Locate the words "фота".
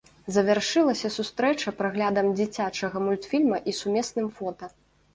4.41-4.77